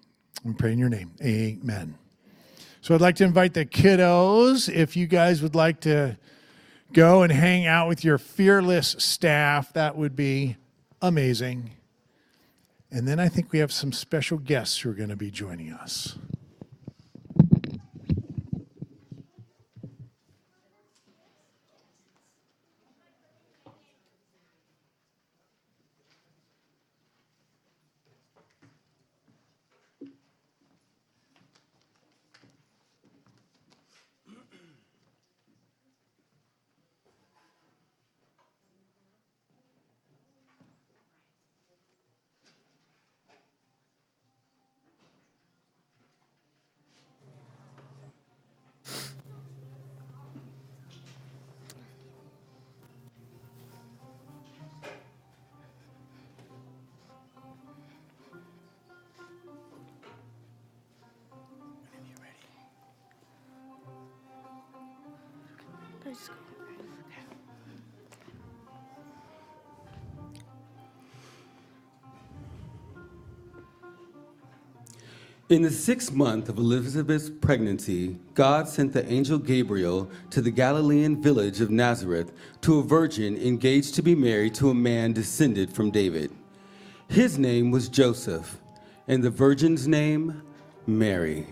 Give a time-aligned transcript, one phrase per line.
[0.43, 1.11] We pray in your name.
[1.21, 1.97] Amen.
[2.87, 6.17] So I'd like to invite the kiddos, if you guys would like to
[6.93, 10.55] go and hang out with your fearless staff, that would be
[11.01, 11.71] amazing.
[12.89, 15.73] And then I think we have some special guests who are going to be joining
[15.73, 16.17] us.
[75.49, 81.21] In the sixth month of Elizabeth's pregnancy, God sent the angel Gabriel to the Galilean
[81.21, 85.89] village of Nazareth to a virgin engaged to be married to a man descended from
[85.89, 86.31] David.
[87.07, 88.59] His name was Joseph,
[89.07, 90.41] and the virgin's name,
[90.85, 91.47] Mary.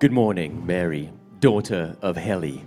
[0.00, 2.64] Good morning, Mary, daughter of Heli.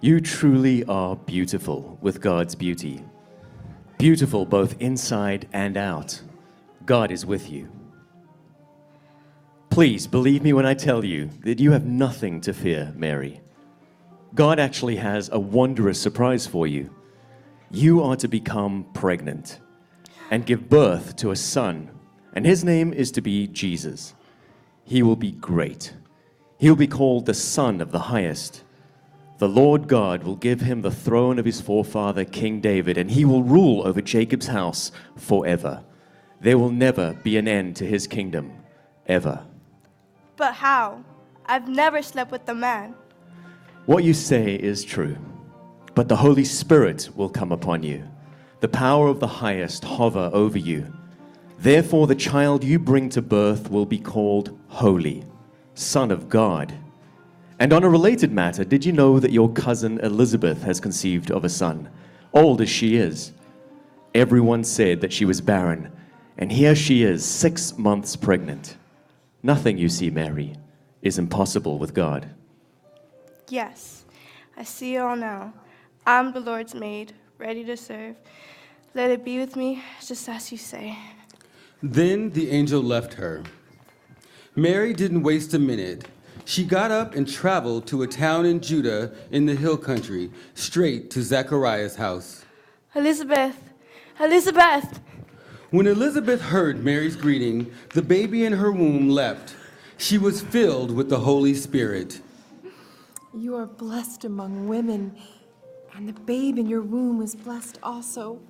[0.00, 3.04] You truly are beautiful with God's beauty.
[3.98, 6.22] Beautiful both inside and out.
[6.86, 7.68] God is with you.
[9.70, 13.40] Please believe me when I tell you that you have nothing to fear, Mary.
[14.36, 16.94] God actually has a wondrous surprise for you.
[17.68, 19.58] You are to become pregnant
[20.30, 21.90] and give birth to a son,
[22.34, 24.14] and his name is to be Jesus.
[24.84, 25.92] He will be great.
[26.56, 28.62] He will be called the Son of the Highest.
[29.38, 33.24] The Lord God will give him the throne of his forefather, King David, and he
[33.24, 35.84] will rule over Jacob's house forever.
[36.40, 38.52] There will never be an end to his kingdom,
[39.06, 39.44] ever.
[40.36, 41.04] But how?
[41.46, 42.94] I've never slept with a man.
[43.86, 45.16] What you say is true,
[45.94, 48.04] but the Holy Spirit will come upon you.
[48.60, 50.92] The power of the highest hover over you.
[51.58, 55.24] Therefore, the child you bring to birth will be called Holy,
[55.74, 56.74] Son of God.
[57.60, 61.44] And on a related matter, did you know that your cousin Elizabeth has conceived of
[61.44, 61.88] a son,
[62.32, 63.32] old as she is?
[64.14, 65.90] Everyone said that she was barren,
[66.36, 68.76] and here she is, six months pregnant.
[69.42, 70.54] Nothing, you see, Mary,
[71.02, 72.30] is impossible with God.
[73.48, 74.04] Yes,
[74.56, 75.52] I see it all now.
[76.06, 78.16] I'm the Lord's maid, ready to serve.
[78.94, 80.96] Let it be with me just as you say.
[81.82, 83.42] Then the angel left her.
[84.56, 86.06] Mary didn't waste a minute.
[86.48, 91.10] She got up and traveled to a town in Judah in the hill country, straight
[91.10, 92.42] to Zechariah's house.
[92.94, 93.54] Elizabeth,
[94.18, 94.98] Elizabeth,
[95.72, 99.56] When Elizabeth heard Mary's greeting, the baby in her womb leapt.
[99.98, 102.22] She was filled with the Holy Spirit.
[103.34, 105.14] You are blessed among women,
[105.94, 108.40] and the babe in your womb is blessed also.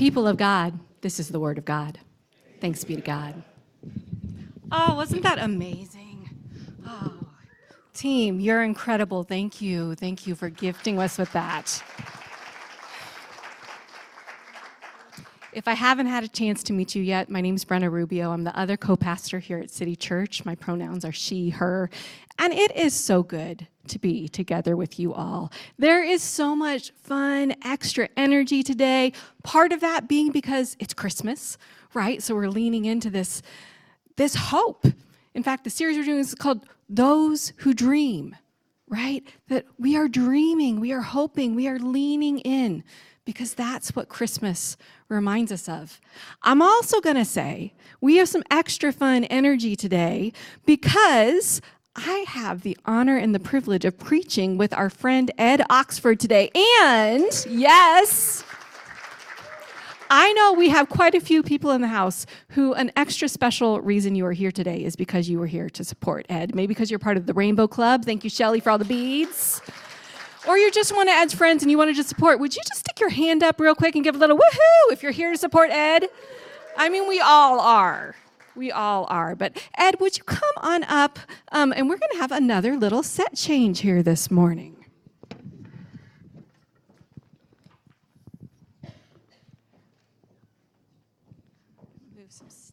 [0.00, 1.98] People of God, this is the word of God.
[2.58, 3.42] Thanks be to God.
[4.72, 6.30] Oh, wasn't that amazing?
[6.88, 7.12] Oh,
[7.92, 9.24] team, you're incredible.
[9.24, 9.94] Thank you.
[9.96, 11.84] Thank you for gifting us with that.
[15.52, 18.30] If I haven't had a chance to meet you yet, my name is Brenna Rubio.
[18.30, 20.46] I'm the other co pastor here at City Church.
[20.46, 21.90] My pronouns are she, her,
[22.38, 25.52] and it is so good to be together with you all.
[25.78, 29.12] There is so much fun, extra energy today.
[29.42, 31.58] Part of that being because it's Christmas,
[31.94, 32.22] right?
[32.22, 33.42] So we're leaning into this,
[34.16, 34.86] this hope.
[35.34, 38.36] In fact, the series we're doing is called Those Who Dream,
[38.88, 39.24] right?
[39.48, 42.84] That we are dreaming, we are hoping, we are leaning in
[43.24, 44.76] because that's what Christmas
[45.08, 46.00] reminds us of.
[46.42, 50.32] I'm also going to say we have some extra fun energy today
[50.66, 51.60] because
[51.96, 56.50] I have the honor and the privilege of preaching with our friend Ed Oxford today.
[56.54, 58.44] And yes,
[60.08, 63.80] I know we have quite a few people in the house who an extra special
[63.80, 66.54] reason you are here today is because you were here to support Ed.
[66.54, 68.04] Maybe because you're part of the Rainbow Club.
[68.04, 69.60] Thank you, Shelly, for all the beads
[70.48, 72.80] or you're just one of Ed's friends and you want to support, would you just
[72.80, 75.38] stick your hand up real quick and give a little woohoo if you're here to
[75.38, 76.06] support Ed?
[76.76, 78.14] I mean, we all are.
[78.56, 79.34] We all are.
[79.34, 81.18] But Ed, would you come on up?
[81.52, 84.84] Um, and we're going to have another little set change here this morning.
[92.16, 92.70] Move some stands.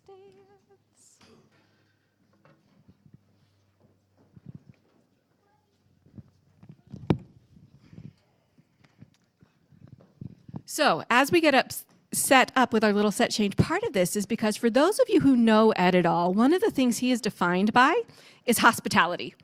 [10.66, 11.72] So, as we get up
[12.12, 15.10] set up with our little set change, part of this is because for those of
[15.10, 18.02] you who know Ed at all, one of the things he is defined by
[18.46, 19.36] is hospitality.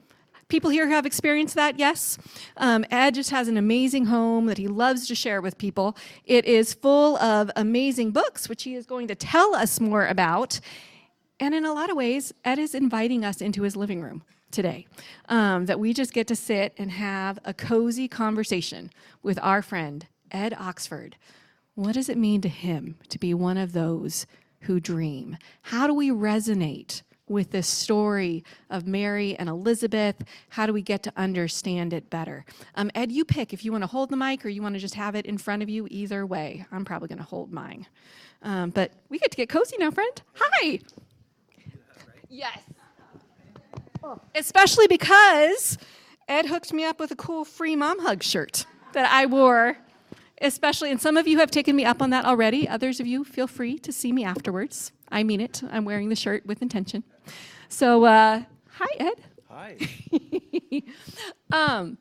[0.49, 2.17] People here who have experienced that, yes.
[2.57, 5.97] Um, Ed just has an amazing home that he loves to share with people.
[6.25, 10.59] It is full of amazing books, which he is going to tell us more about.
[11.39, 14.85] And in a lot of ways, Ed is inviting us into his living room today.
[15.27, 18.91] Um, that we just get to sit and have a cozy conversation
[19.23, 21.15] with our friend, Ed Oxford.
[21.75, 24.27] What does it mean to him to be one of those
[24.61, 25.37] who dream?
[25.63, 30.23] How do we resonate with this story of Mary and Elizabeth?
[30.49, 32.45] How do we get to understand it better?
[32.75, 34.79] Um, Ed, you pick if you want to hold the mic or you want to
[34.79, 35.87] just have it in front of you.
[35.89, 37.87] Either way, I'm probably going to hold mine.
[38.43, 40.21] Um, but we get to get cozy now, friend.
[40.35, 40.79] Hi.
[42.29, 42.59] Yes.
[44.35, 45.77] Especially because
[46.27, 49.77] Ed hooked me up with a cool free mom hug shirt that I wore
[50.43, 52.67] especially, and some of you have taken me up on that already.
[52.67, 54.91] Others of you, feel free to see me afterwards.
[55.11, 55.61] I mean it.
[55.71, 57.03] I'm wearing the shirt with intention.
[57.69, 59.23] So, uh, hi, Ed.
[59.49, 59.77] Hi.
[61.51, 61.97] um,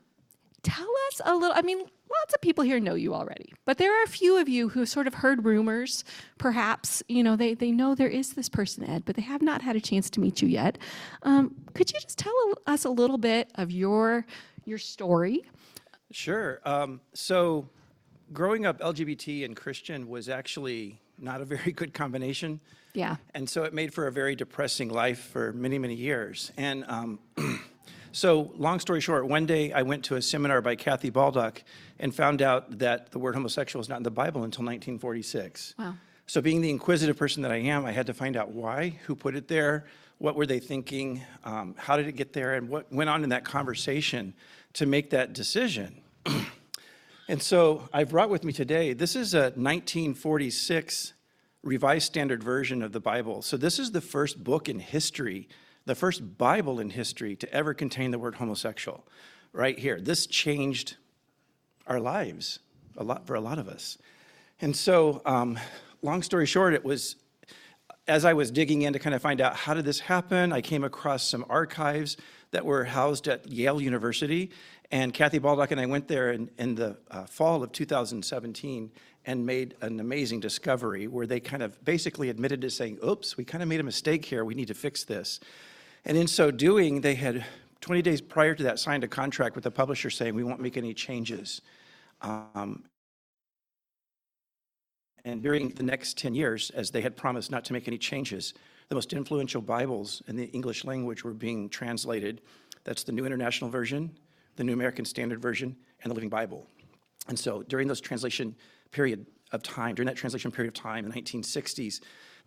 [0.63, 1.55] tell us a little.
[1.55, 4.49] I mean, lots of people here know you already, but there are a few of
[4.49, 6.03] you who have sort of heard rumors.
[6.37, 9.61] Perhaps you know they they know there is this person, Ed, but they have not
[9.61, 10.77] had a chance to meet you yet.
[11.23, 12.33] Um, could you just tell
[12.67, 14.25] us a little bit of your
[14.65, 15.43] your story?
[16.11, 16.61] Sure.
[16.63, 17.67] Um, so,
[18.33, 22.59] growing up LGBT and Christian was actually not a very good combination.
[22.93, 23.15] Yeah.
[23.33, 26.51] And so it made for a very depressing life for many, many years.
[26.57, 27.19] And um,
[28.11, 31.63] so, long story short, one day I went to a seminar by Kathy Baldock
[31.99, 35.75] and found out that the word homosexual is not in the Bible until 1946.
[35.79, 35.95] Wow.
[36.27, 39.15] So, being the inquisitive person that I am, I had to find out why, who
[39.15, 39.85] put it there,
[40.19, 43.29] what were they thinking, um, how did it get there, and what went on in
[43.29, 44.35] that conversation
[44.73, 46.01] to make that decision.
[47.27, 51.13] and so I brought with me today, this is a 1946
[51.61, 53.41] Revised Standard Version of the Bible.
[53.41, 55.47] So this is the first book in history,
[55.85, 59.07] the first Bible in history to ever contain the word homosexual,
[59.53, 60.01] right here.
[60.01, 60.97] This changed
[61.87, 62.59] our lives
[62.97, 63.97] a lot for a lot of us.
[64.59, 65.57] And so, um,
[66.01, 67.15] long story short, it was
[68.07, 70.61] as I was digging in to kind of find out how did this happen, I
[70.61, 72.17] came across some archives
[72.51, 74.51] that were housed at Yale University.
[74.93, 78.91] And Kathy Baldock and I went there in, in the uh, fall of 2017
[79.25, 83.43] and made an amazing discovery where they kind of basically admitted to saying, oops, we
[83.43, 85.39] kind of made a mistake here, we need to fix this.
[86.05, 87.43] And in so doing, they had
[87.81, 90.77] 20 days prior to that signed a contract with the publisher saying, we won't make
[90.77, 91.61] any changes.
[92.21, 92.83] Um,
[95.25, 98.53] and during the next 10 years, as they had promised not to make any changes,
[98.89, 102.41] the most influential Bibles in the English language were being translated.
[102.83, 104.11] That's the New International Version,
[104.55, 106.67] the New American Standard Version, and the Living Bible.
[107.27, 108.55] And so during those translation
[108.91, 112.01] period of time, during that translation period of time in the 1960s,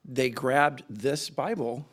[0.04, 1.86] they grabbed this Bible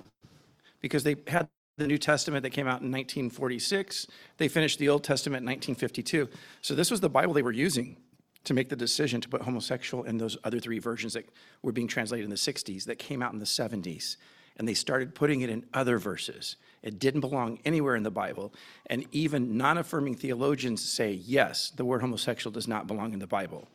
[0.82, 4.08] because they had the New Testament that came out in 1946.
[4.38, 6.29] They finished the Old Testament in 1952.
[6.62, 7.98] So this was the Bible they were using
[8.43, 11.25] to make the decision to put homosexual in those other three versions that
[11.62, 14.17] were being translated in the 60s that came out in the 70s.
[14.58, 16.58] And they started putting it in other verses.
[16.82, 18.54] It didn't belong anywhere in the Bible.
[18.86, 23.28] And even non affirming theologians say, yes, the word homosexual does not belong in the
[23.28, 23.68] Bible.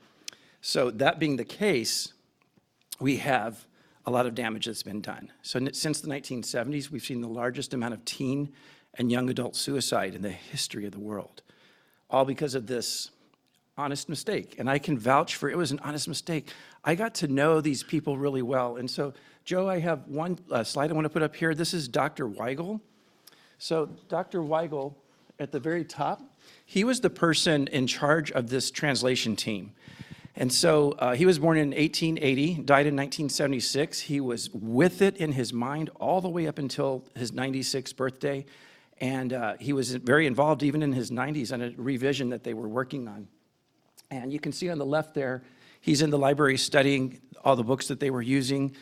[0.61, 2.13] So, that being the case,
[3.01, 3.67] we have
[4.07, 5.33] a lot of damage that's been done.
[5.43, 8.53] So, since the 1970s, we've seen the largest amount of teen
[8.95, 11.43] and young adult suicide in the history of the world,
[12.11, 13.11] all because of this
[13.79, 14.57] honest mistake.
[14.59, 16.53] And I can vouch for it was an honest mistake.
[16.85, 18.77] I got to know these people really well.
[18.77, 21.55] And so, Joe, I have one uh, slide I want to put up here.
[21.55, 22.29] This is Dr.
[22.29, 22.81] Weigle.
[23.59, 24.41] So, Dr.
[24.41, 24.95] Weigle
[25.39, 26.21] at the very top,
[26.67, 29.73] he was the person in charge of this translation team.
[30.37, 34.01] And so uh, he was born in 1880, died in 1976.
[34.01, 38.47] He was with it in his mind all the way up until his 96th birthday.
[39.01, 42.55] And uh, he was very involved even in his 90s on a revision that they
[42.55, 43.27] were working on.
[44.11, 45.43] And you can see on the left there,
[45.81, 48.75] he's in the library studying all the books that they were using.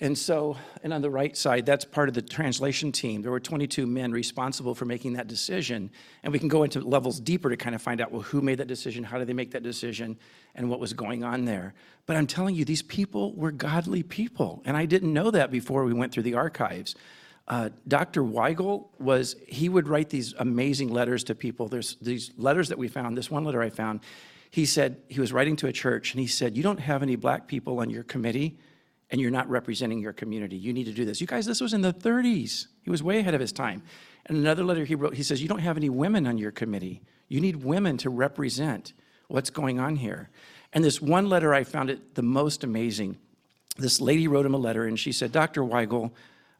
[0.00, 3.22] And so, and on the right side, that's part of the translation team.
[3.22, 5.90] There were 22 men responsible for making that decision.
[6.22, 8.58] And we can go into levels deeper to kind of find out, well, who made
[8.58, 9.04] that decision?
[9.04, 10.18] How did they make that decision?
[10.54, 11.74] And what was going on there?
[12.06, 14.62] But I'm telling you, these people were godly people.
[14.64, 16.94] And I didn't know that before we went through the archives.
[17.48, 18.22] Uh, Dr.
[18.22, 21.68] Weigle was, he would write these amazing letters to people.
[21.68, 24.00] There's these letters that we found, this one letter I found.
[24.52, 27.16] He said, he was writing to a church and he said, You don't have any
[27.16, 28.58] black people on your committee
[29.10, 30.56] and you're not representing your community.
[30.56, 31.22] You need to do this.
[31.22, 32.66] You guys, this was in the 30s.
[32.82, 33.82] He was way ahead of his time.
[34.26, 37.00] And another letter he wrote, he says, You don't have any women on your committee.
[37.28, 38.92] You need women to represent
[39.28, 40.28] what's going on here.
[40.74, 43.16] And this one letter, I found it the most amazing.
[43.78, 45.62] This lady wrote him a letter and she said, Dr.
[45.62, 46.10] Weigle,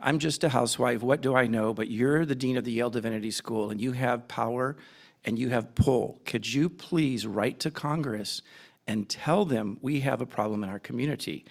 [0.00, 1.02] I'm just a housewife.
[1.02, 1.74] What do I know?
[1.74, 4.76] But you're the dean of the Yale Divinity School and you have power
[5.24, 6.20] and you have pull.
[6.24, 8.42] Could you please write to Congress
[8.86, 11.44] and tell them we have a problem in our community?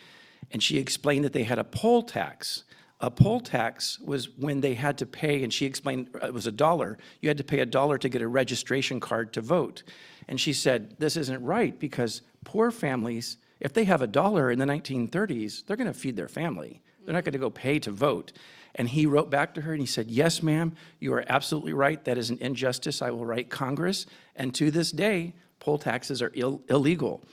[0.51, 2.63] and she explained that they had a poll tax.
[2.99, 6.45] A poll tax was when they had to pay, and she explained uh, it was
[6.45, 6.97] a dollar.
[7.19, 9.83] You had to pay a dollar to get a registration card to vote.
[10.27, 14.59] And she said, This isn't right because poor families, if they have a dollar in
[14.59, 16.81] the 1930s, they're going to feed their family.
[17.03, 18.33] They're not going to go pay to vote.
[18.75, 22.03] And he wrote back to her and he said, Yes, ma'am, you are absolutely right.
[22.05, 23.01] That is an injustice.
[23.01, 24.05] I will write Congress.
[24.35, 27.23] And to this day, poll taxes are Ill- illegal.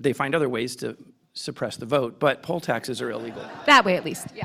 [0.00, 0.96] They find other ways to
[1.34, 3.42] suppress the vote, but poll taxes are illegal.
[3.66, 4.26] That way, at least.
[4.34, 4.44] Yeah.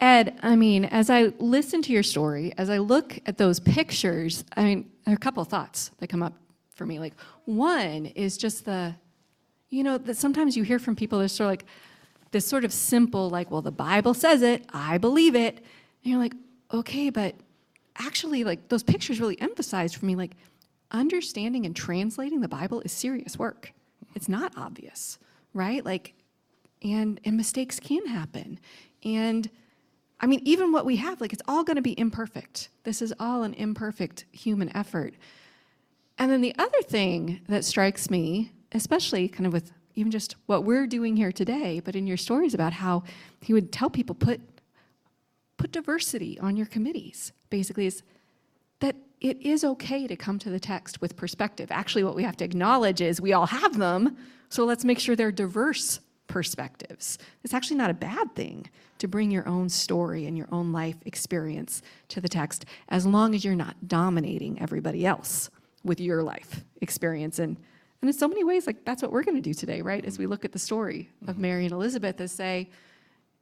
[0.00, 4.44] Ed, I mean, as I listen to your story, as I look at those pictures,
[4.56, 6.34] I mean, there are a couple of thoughts that come up
[6.74, 6.98] for me.
[6.98, 8.94] Like, one is just the,
[9.70, 11.64] you know, that sometimes you hear from people that's sort of like
[12.34, 15.58] this sort of simple, like, well, the Bible says it, I believe it.
[16.02, 16.34] And you're like,
[16.72, 17.36] okay, but
[17.96, 20.32] actually, like, those pictures really emphasized for me, like,
[20.90, 23.72] understanding and translating the Bible is serious work.
[24.16, 25.20] It's not obvious,
[25.52, 25.84] right?
[25.84, 26.14] Like,
[26.82, 28.58] and and mistakes can happen.
[29.04, 29.48] And
[30.18, 32.68] I mean, even what we have, like, it's all going to be imperfect.
[32.82, 35.14] This is all an imperfect human effort.
[36.18, 40.64] And then the other thing that strikes me, especially kind of with even just what
[40.64, 43.02] we're doing here today, but in your stories about how
[43.40, 44.40] he would tell people put
[45.56, 48.02] put diversity on your committees, basically is
[48.80, 51.70] that it is okay to come to the text with perspective.
[51.70, 54.16] Actually, what we have to acknowledge is we all have them,
[54.48, 57.18] so let's make sure they're diverse perspectives.
[57.44, 60.96] It's actually not a bad thing to bring your own story and your own life
[61.04, 65.50] experience to the text as long as you're not dominating everybody else
[65.84, 67.56] with your life experience and
[68.04, 70.18] and in so many ways like that's what we're going to do today right as
[70.18, 70.32] we mm-hmm.
[70.32, 71.40] look at the story of mm-hmm.
[71.40, 72.68] mary and elizabeth as say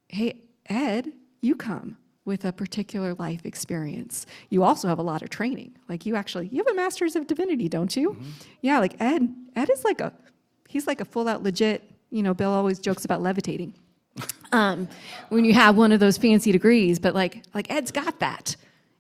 [0.06, 4.26] hey ed you come with a particular life experience.
[4.48, 5.76] You also have a lot of training.
[5.88, 8.10] Like you actually you have a master's of divinity don't you?
[8.10, 8.30] Mm-hmm.
[8.60, 10.12] Yeah like ed ed is like a
[10.68, 13.74] he's like a full out legit you know bill always jokes about levitating.
[14.54, 14.86] Um,
[15.30, 18.54] when you have one of those fancy degrees but like like ed's got that.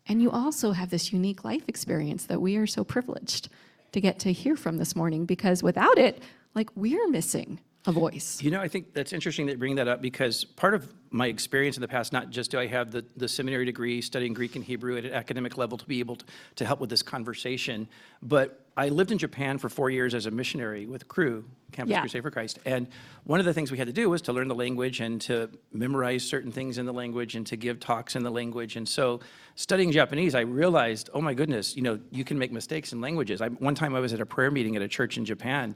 [0.08, 3.50] And you also have this unique life experience that we are so privileged
[3.92, 6.22] to get to hear from this morning because without it
[6.54, 9.88] like we're missing a voice You know, I think that's interesting that you bring that
[9.88, 13.04] up because part of my experience in the past, not just do I have the,
[13.16, 16.24] the seminary degree studying Greek and Hebrew at an academic level to be able to,
[16.56, 17.88] to help with this conversation,
[18.22, 22.00] but I lived in Japan for four years as a missionary with Cru, Campus Yeah.
[22.00, 22.58] Crusade for Christ.
[22.64, 22.86] And
[23.24, 25.50] one of the things we had to do was to learn the language and to
[25.72, 28.76] memorize certain things in the language and to give talks in the language.
[28.76, 29.20] And so
[29.56, 33.42] studying Japanese, I realized, oh my goodness, you know, you can make mistakes in languages.
[33.42, 35.74] I, one time I was at a prayer meeting at a church in Japan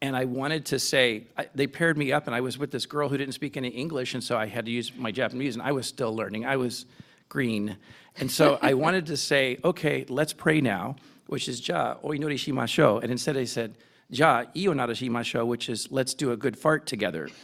[0.00, 2.86] and I wanted to say, I, they paired me up, and I was with this
[2.86, 5.62] girl who didn't speak any English, and so I had to use my Japanese, and
[5.62, 6.46] I was still learning.
[6.46, 6.86] I was
[7.28, 7.76] green.
[8.18, 13.02] And so I wanted to say, okay, let's pray now, which is Ja, oinori shimashou.
[13.02, 13.74] And instead I said,
[14.08, 17.28] ja iyo narashimashou, which is let's do a good fart together.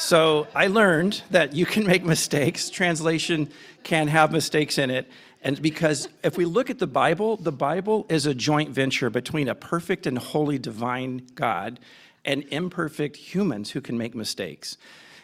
[0.00, 2.70] So I learned that you can make mistakes.
[2.70, 3.50] Translation
[3.82, 5.06] can have mistakes in it.
[5.42, 9.48] And because if we look at the Bible, the Bible is a joint venture between
[9.48, 11.80] a perfect and holy divine God
[12.24, 14.76] and imperfect humans who can make mistakes.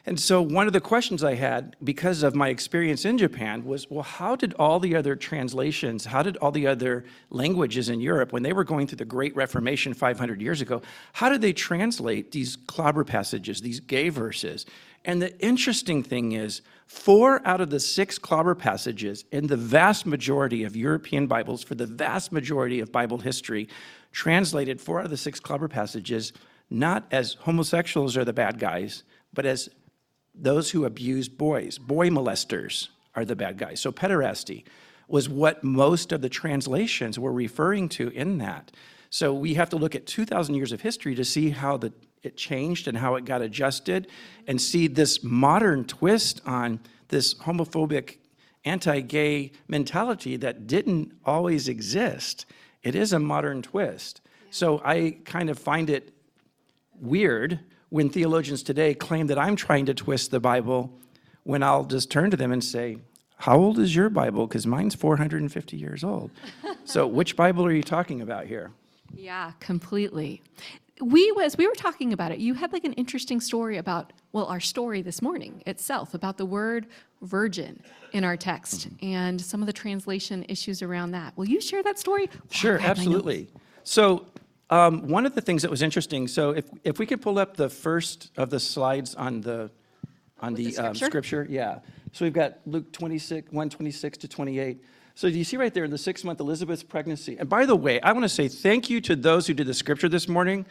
[0.09, 3.91] And so one of the questions I had because of my experience in Japan was,
[3.91, 8.33] well, how did all the other translations, how did all the other languages in Europe,
[8.33, 10.81] when they were going through the Great Reformation 500 years ago,
[11.15, 14.65] how did they translate these clobber passages, these gay verses?
[15.07, 20.05] And the interesting thing is, four out of the six clobber passages in the vast
[20.05, 23.69] majority of European Bibles, for the vast majority of Bible history,
[24.11, 26.33] translated four out of the six clobber passages
[26.69, 29.69] not as homosexuals are the bad guys, but as
[30.35, 31.79] those who abuse boys.
[31.79, 33.81] Boy molesters are the bad guys.
[33.81, 34.65] So pederasty
[35.07, 38.73] was what most of the translations were referring to in that.
[39.11, 41.93] So we have to look at 2,000 years of history to see how the,
[42.23, 44.09] it changed and how it got adjusted
[44.47, 48.17] and see this modern twist on this homophobic,
[48.65, 52.47] anti-gay mentality that didn't always exist.
[52.83, 54.21] It is a modern twist.
[54.51, 56.13] So I kind of find it
[57.01, 60.99] weird when theologians today claim that I'm trying to twist the Bible
[61.45, 62.99] when I'll just turn to them and say,
[63.37, 64.47] How old is your Bible?
[64.47, 66.31] Because mine's 450 years old.
[66.85, 68.73] so, which Bible are you talking about here?
[69.15, 70.43] Yeah, completely.
[71.01, 74.47] We as we were talking about it, you had like an interesting story about well,
[74.47, 76.87] our story this morning itself about the word
[77.23, 81.37] virgin in our text and some of the translation issues around that.
[81.37, 82.29] Will you share that story?
[82.35, 83.17] Oh, Sure, I have my notes.
[83.17, 83.49] absolutely.
[83.85, 84.27] So,
[84.71, 87.57] um, one of the things that was interesting, so if, if we could pull up
[87.57, 89.71] the first of the slides on the,
[90.41, 91.07] on With the the um, scripture?
[91.45, 91.79] scripture, yeah.
[92.13, 94.83] So we've got Luke 26, 126 to 28.
[95.15, 97.37] So do you see right there in the six month Elizabeth's pregnancy?
[97.39, 99.75] And by the way, I want to say thank you to those who did the
[99.75, 100.67] scripture this morning.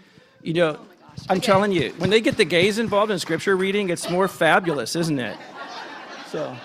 [0.45, 0.79] You know,
[1.27, 4.95] I'm telling you, when they get the gays involved in scripture reading, it's more fabulous,
[4.95, 5.35] isn't it?
[6.27, 6.55] So.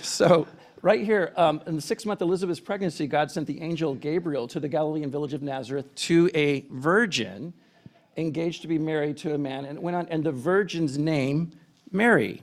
[0.00, 0.46] So,
[0.80, 4.60] right here, um, in the six month Elizabeth's pregnancy, God sent the angel Gabriel to
[4.60, 7.52] the Galilean village of Nazareth to a virgin
[8.16, 11.50] engaged to be married to a man, and went on, and the virgin's name,
[11.90, 12.42] Mary.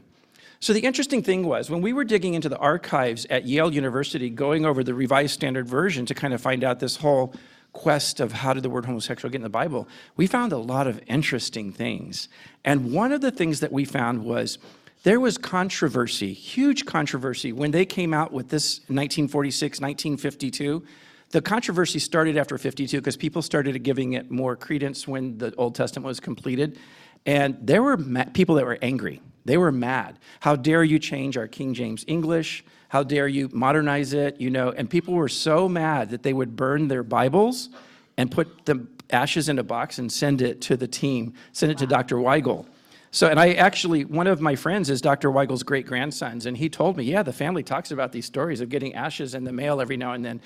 [0.60, 4.30] So, the interesting thing was when we were digging into the archives at Yale University,
[4.30, 7.34] going over the Revised Standard Version to kind of find out this whole
[7.78, 10.88] quest of how did the word homosexual get in the Bible, we found a lot
[10.88, 12.28] of interesting things.
[12.66, 14.58] And one of the things that we found was
[15.04, 20.84] there was controversy, huge controversy, when they came out with this 1946, 1952.
[21.30, 25.76] The controversy started after 52 because people started giving it more credence when the Old
[25.76, 26.80] Testament was completed.
[27.28, 27.98] And there were
[28.34, 29.22] people that were angry.
[29.46, 30.18] They were mad.
[30.40, 32.66] How dare you change our King James English?
[32.90, 34.40] How dare you modernize it?
[34.40, 37.70] You know, and people were so mad that they would burn their Bibles
[38.18, 41.78] and put the ashes in a box and send it to the team, send it
[41.80, 42.18] to Dr.
[42.18, 42.66] Weigle.
[43.12, 45.32] So, and I actually, one of my friends is Dr.
[45.32, 48.70] Weigle's great grandsons, and he told me, yeah, the family talks about these stories of
[48.70, 50.42] getting ashes in the mail every now and then.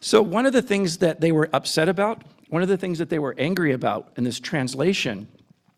[0.00, 3.10] So, one of the things that they were upset about, one of the things that
[3.10, 5.28] they were angry about in this translation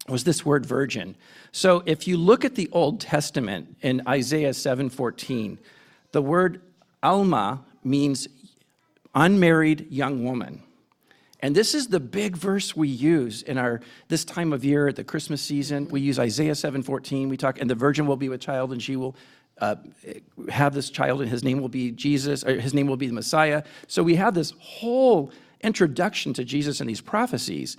[0.09, 1.17] was this word virgin.
[1.53, 5.59] So, if you look at the Old Testament in Isaiah 7:14,
[6.13, 6.63] the word
[7.03, 8.29] alma means
[9.15, 10.63] unmarried young woman.
[11.41, 14.95] And this is the big verse we use in our this time of year at
[14.95, 15.89] the Christmas season.
[15.89, 17.29] We use Isaiah 7:14.
[17.29, 19.17] We talk, and the virgin will be with child, and she will
[19.59, 19.77] uh,
[20.49, 23.13] have this child, and his name will be Jesus, or his name will be the
[23.13, 23.65] Messiah.
[23.89, 27.77] So we have this whole introduction to Jesus and these prophecies.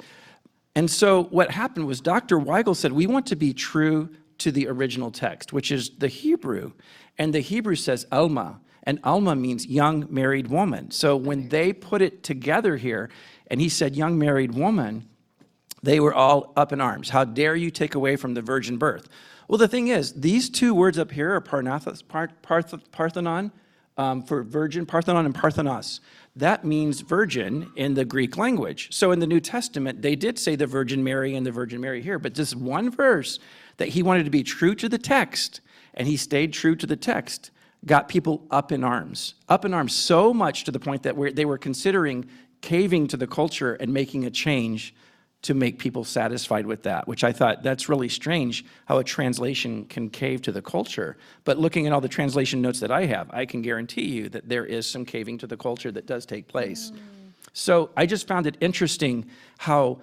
[0.76, 2.40] And so what happened was Dr.
[2.40, 6.72] Weigle said, we want to be true to the original text, which is the Hebrew.
[7.18, 10.92] And the Hebrew says Alma, and Alma means young married woman.
[10.92, 13.10] So when they put it together here,
[13.48, 15.08] and he said young married woman,
[15.82, 17.10] they were all up in arms.
[17.10, 19.08] How dare you take away from the virgin birth?
[19.48, 23.52] Well, the thing is, these two words up here are Parnathos, Parth, Parth, Parthenon
[23.98, 26.00] um, for virgin, Parthenon and Parthenos.
[26.36, 28.88] That means virgin in the Greek language.
[28.92, 32.02] So in the New Testament, they did say the Virgin Mary and the Virgin Mary
[32.02, 33.40] here, but this one verse
[33.78, 35.62] that he wanted to be true to the text,
[35.94, 37.52] and he stayed true to the text,
[37.86, 39.36] got people up in arms.
[39.50, 42.26] Up in arms so much to the point that we're- they were considering
[42.62, 44.96] caving to the culture and making a change
[45.44, 49.84] to make people satisfied with that, which I thought that's really strange how a translation
[49.86, 51.18] can cave to the culture.
[51.44, 54.48] But looking at all the translation notes that I have, I can guarantee you that
[54.48, 56.92] there is some caving to the culture that does take place.
[56.92, 56.98] Mm.
[57.52, 59.26] So I just found it interesting
[59.58, 60.00] how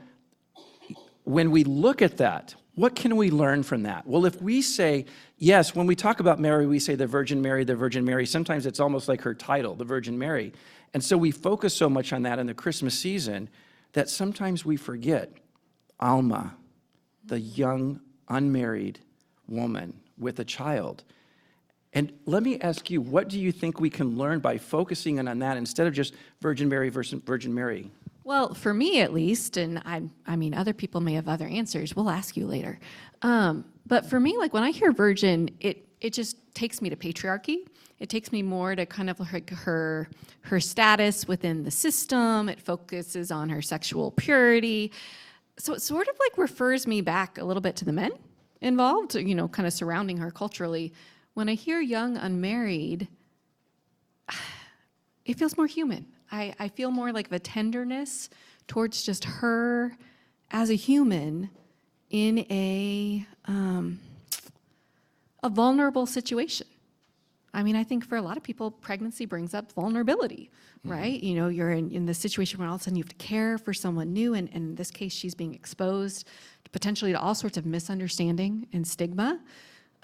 [1.24, 4.06] when we look at that, what can we learn from that?
[4.06, 5.06] Well, if we say,
[5.38, 8.66] yes, when we talk about Mary, we say the Virgin Mary, the Virgin Mary, sometimes
[8.66, 10.52] it's almost like her title, the Virgin Mary.
[10.94, 13.48] And so we focus so much on that in the Christmas season
[13.92, 15.33] that sometimes we forget
[15.98, 16.54] Alma,
[17.24, 19.00] the young, unmarried
[19.48, 21.02] woman with a child.
[21.92, 25.38] And let me ask you, what do you think we can learn by focusing on
[25.40, 27.90] that instead of just Virgin Mary versus Virgin Mary?
[28.24, 31.96] Well, for me at least, and I, I mean, other people may have other answers.
[31.96, 32.78] We'll ask you later.
[33.22, 36.96] Um, but for me, like when I hear virgin, it it just takes me to
[36.96, 37.66] patriarchy.
[37.98, 40.09] It takes me more to kind of like her
[40.42, 42.48] her status within the system.
[42.48, 44.92] It focuses on her sexual purity.
[45.59, 48.12] So it sort of like refers me back a little bit to the men
[48.62, 50.92] involved, you know, kind of surrounding her culturally.
[51.35, 53.09] When I hear young unmarried,
[55.24, 56.06] it feels more human.
[56.30, 58.30] I, I feel more like the tenderness
[58.66, 59.96] towards just her
[60.50, 61.50] as a human
[62.10, 64.00] in a um,
[65.42, 66.66] a vulnerable situation.
[67.52, 70.50] I mean, I think for a lot of people, pregnancy brings up vulnerability,
[70.84, 71.20] right?
[71.20, 73.16] You know, you're in, in this situation where all of a sudden you have to
[73.16, 76.28] care for someone new, and, and in this case, she's being exposed
[76.70, 79.40] potentially to all sorts of misunderstanding and stigma.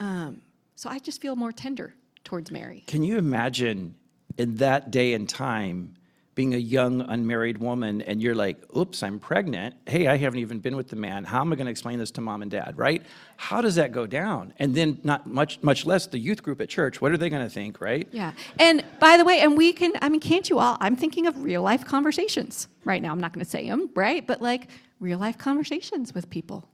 [0.00, 0.40] Um,
[0.74, 2.82] so I just feel more tender towards Mary.
[2.88, 3.94] Can you imagine
[4.36, 5.94] in that day and time
[6.36, 9.74] being a young unmarried woman and you're like, oops, I'm pregnant.
[9.86, 11.24] Hey, I haven't even been with the man.
[11.24, 13.02] How am I going to explain this to mom and dad, right?
[13.38, 14.52] How does that go down?
[14.58, 17.00] And then not much much less the youth group at church.
[17.00, 18.06] What are they going to think, right?
[18.12, 18.32] Yeah.
[18.58, 20.76] And by the way, and we can, I mean, can't you all?
[20.78, 23.12] I'm thinking of real life conversations right now.
[23.12, 24.26] I'm not going to say them, right?
[24.26, 24.68] But like
[25.00, 26.68] real life conversations with people.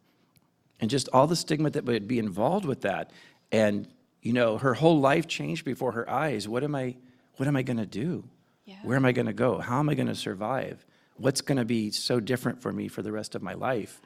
[0.80, 3.12] And just all the stigma that would be involved with that.
[3.52, 3.86] And,
[4.22, 6.48] you know, her whole life changed before her eyes.
[6.48, 6.96] What am I,
[7.36, 8.24] what am I going to do?
[8.72, 8.78] Yeah.
[8.88, 9.58] Where am I going to go?
[9.58, 10.86] How am I going to survive?
[11.16, 14.00] What's going to be so different for me for the rest of my life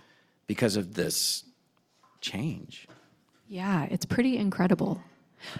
[0.48, 1.44] because of this
[2.20, 2.88] change?
[3.48, 5.02] Yeah, it's pretty incredible.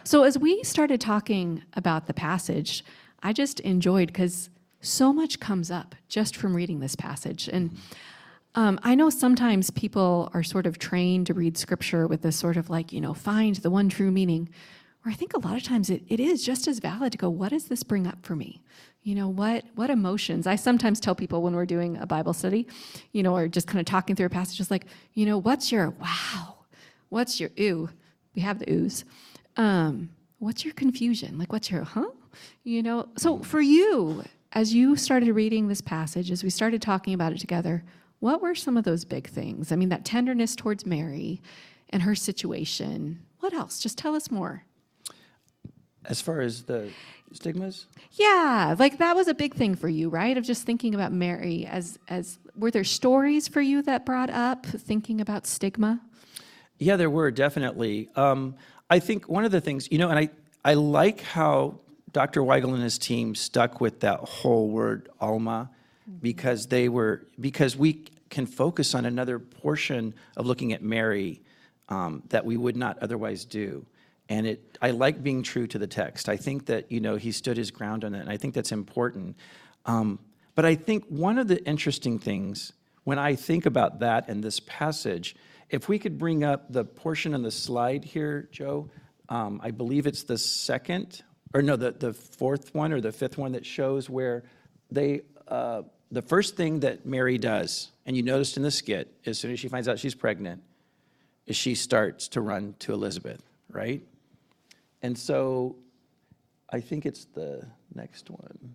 [0.02, 2.84] So, as we started talking about the passage,
[3.22, 7.48] I just enjoyed because so much comes up just from reading this passage.
[7.48, 7.76] And
[8.56, 12.56] um, I know sometimes people are sort of trained to read scripture with this sort
[12.56, 14.48] of like, you know, find the one true meaning.
[15.04, 17.28] Or I think a lot of times it, it is just as valid to go,
[17.28, 18.62] what does this bring up for me?
[19.06, 20.48] You know, what what emotions?
[20.48, 22.66] I sometimes tell people when we're doing a Bible study,
[23.12, 25.70] you know, or just kind of talking through a passage, just like, you know, what's
[25.70, 26.56] your wow?
[27.08, 27.88] What's your ooh?
[28.34, 29.04] We have the oohs.
[29.56, 31.38] Um, what's your confusion?
[31.38, 32.10] Like, what's your huh?
[32.64, 37.14] You know, so for you, as you started reading this passage, as we started talking
[37.14, 37.84] about it together,
[38.18, 39.70] what were some of those big things?
[39.70, 41.40] I mean, that tenderness towards Mary
[41.90, 43.20] and her situation.
[43.38, 43.78] What else?
[43.78, 44.64] Just tell us more.
[46.08, 46.90] As far as the
[47.32, 47.86] stigmas?
[48.12, 50.36] Yeah, like that was a big thing for you, right?
[50.36, 54.64] Of just thinking about Mary as as were there stories for you that brought up
[54.66, 56.00] thinking about stigma?
[56.78, 58.08] Yeah, there were definitely.
[58.16, 58.56] Um,
[58.88, 60.30] I think one of the things, you know, and I,
[60.64, 61.80] I like how
[62.12, 62.42] Dr.
[62.42, 65.70] Weigle and his team stuck with that whole word Alma
[66.22, 71.40] because they were, because we can focus on another portion of looking at Mary
[71.88, 73.84] um, that we would not otherwise do.
[74.28, 76.28] And it, I like being true to the text.
[76.28, 78.72] I think that, you know, he stood his ground on it, and I think that's
[78.72, 79.36] important.
[79.84, 80.18] Um,
[80.54, 82.72] but I think one of the interesting things
[83.04, 85.36] when I think about that and this passage,
[85.70, 88.90] if we could bring up the portion on the slide here, Joe,
[89.28, 91.22] um, I believe it's the second,
[91.54, 94.42] or no, the, the fourth one or the fifth one that shows where
[94.90, 99.38] they, uh, the first thing that Mary does, and you noticed in the skit, as
[99.38, 100.62] soon as she finds out she's pregnant,
[101.46, 104.02] is she starts to run to Elizabeth, right?
[105.06, 105.76] And so
[106.70, 107.64] I think it's the
[107.94, 108.74] next one.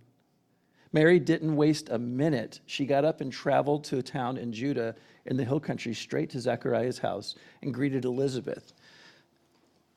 [0.94, 2.62] Mary didn't waste a minute.
[2.68, 6.30] She got up and traveled to a town in Judah in the hill country straight
[6.30, 8.72] to Zechariah's house and greeted Elizabeth.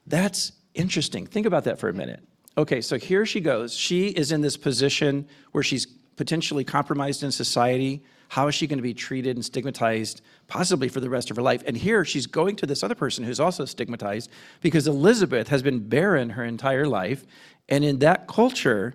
[0.09, 1.25] That's interesting.
[1.25, 2.21] Think about that for a minute.
[2.59, 3.73] Okay, so here she goes.
[3.73, 8.03] She is in this position where she's potentially compromised in society.
[8.29, 11.43] How is she going to be treated and stigmatized, possibly for the rest of her
[11.43, 11.63] life?
[11.67, 15.89] And here she's going to this other person who's also stigmatized because Elizabeth has been
[15.89, 17.25] barren her entire life.
[17.69, 18.95] And in that culture,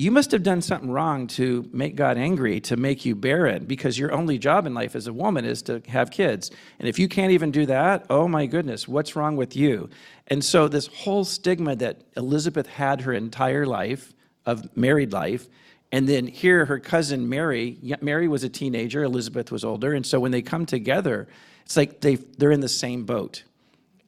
[0.00, 3.98] you must have done something wrong to make God angry, to make you barren, because
[3.98, 6.50] your only job in life as a woman is to have kids.
[6.78, 9.90] And if you can't even do that, oh my goodness, what's wrong with you?
[10.28, 14.14] And so, this whole stigma that Elizabeth had her entire life
[14.46, 15.48] of married life,
[15.92, 19.92] and then here her cousin Mary, Mary was a teenager, Elizabeth was older.
[19.92, 21.28] And so, when they come together,
[21.64, 23.44] it's like they, they're in the same boat.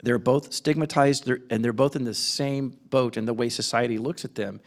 [0.03, 4.25] They're both stigmatized, and they're both in the same boat in the way society looks
[4.25, 4.61] at them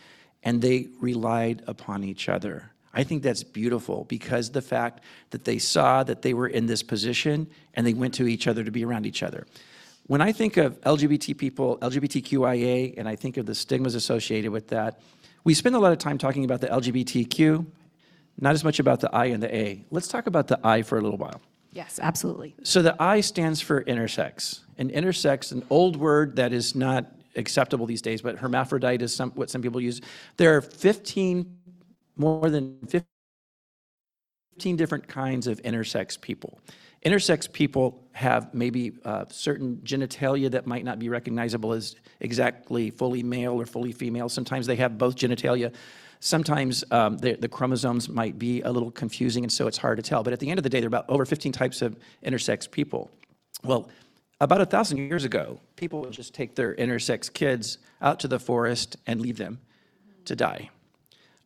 [0.45, 2.71] and they relied upon each other.
[2.93, 6.81] I think that's beautiful because the fact that they saw that they were in this
[6.81, 9.45] position and they went to each other to be around each other.
[10.07, 14.67] When I think of LGBT people, LGBTQIA, and I think of the stigmas associated with
[14.69, 15.01] that,
[15.45, 17.65] We spend a lot of time talking about the LGBTQ,
[18.41, 19.85] not as much about the I and the A.
[19.91, 21.39] Let's talk about the I for a little while.
[21.71, 22.55] Yes, absolutely.
[22.63, 24.61] So the I stands for intersex.
[24.77, 27.05] And intersex, an old word that is not
[27.35, 30.01] acceptable these days, but hermaphrodite is some, what some people use.
[30.37, 31.57] There are 15,
[32.15, 32.79] more than
[34.57, 36.59] 15 different kinds of intersex people.
[37.05, 43.21] Intersex people have maybe uh, certain genitalia that might not be recognizable as exactly fully
[43.21, 44.27] male or fully female.
[44.27, 45.71] Sometimes they have both genitalia.
[46.19, 50.03] Sometimes um, the, the chromosomes might be a little confusing, and so it's hard to
[50.03, 50.23] tell.
[50.23, 52.69] But at the end of the day, there are about over 15 types of intersex
[52.69, 53.11] people.
[53.63, 53.87] Well,
[54.41, 58.39] about a thousand years ago, people would just take their intersex kids out to the
[58.39, 59.59] forest and leave them
[60.25, 60.71] to die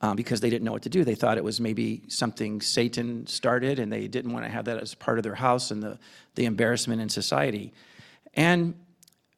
[0.01, 1.03] um, because they didn't know what to do.
[1.03, 4.77] They thought it was maybe something Satan started, and they didn't want to have that
[4.77, 5.99] as part of their house and the,
[6.35, 7.73] the embarrassment in society.
[8.33, 8.75] And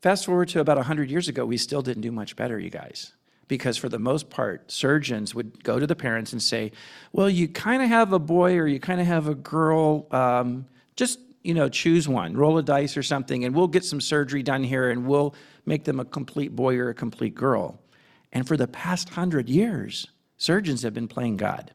[0.02, 3.14] fast forward to about 100 years ago, we still didn't do much better, you guys.
[3.48, 6.72] Because for the most part, surgeons would go to the parents and say,
[7.12, 10.08] Well, you kind of have a boy or you kind of have a girl.
[10.12, 14.00] Um, just you know, choose one, roll a dice or something, and we'll get some
[14.00, 15.34] surgery done here and we'll
[15.66, 17.80] make them a complete boy or a complete girl.
[18.32, 20.08] And for the past hundred years,
[20.42, 21.72] surgeons have been playing God.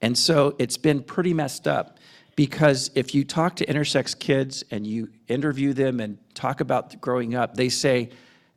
[0.00, 1.98] And so it's been pretty messed up
[2.34, 7.34] because if you talk to intersex kids and you interview them and talk about growing
[7.34, 8.08] up, they say,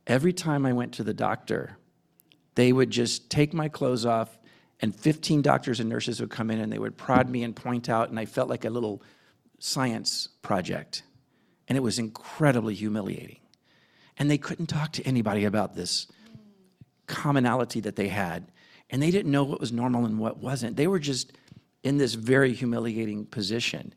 [0.06, 1.76] every time I went to the doctor,
[2.54, 4.38] they would just take my clothes off
[4.80, 7.90] and 15 doctors and nurses would come in and they would prod me and point
[7.90, 9.02] out, and I felt like a little
[9.58, 11.02] science project.
[11.68, 13.40] And it was incredibly humiliating.
[14.16, 16.06] And they couldn't talk to anybody about this
[17.06, 18.50] commonality that they had.
[18.94, 20.76] And they didn't know what was normal and what wasn't.
[20.76, 21.32] They were just
[21.82, 23.92] in this very humiliating position.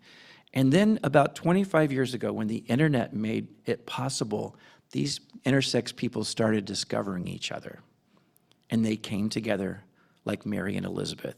[0.56, 4.56] And then about 25 years ago, when the internet made it possible,
[4.94, 7.82] these intersex people started discovering each other.
[8.72, 9.84] And they came together
[10.26, 11.36] like Mary and Elizabeth